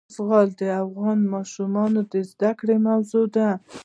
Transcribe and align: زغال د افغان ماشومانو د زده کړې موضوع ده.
زغال 0.15 0.49
د 0.59 0.61
افغان 0.83 1.19
ماشومانو 1.33 1.99
د 2.11 2.13
زده 2.31 2.51
کړې 2.59 2.75
موضوع 2.87 3.25
ده. 3.35 3.49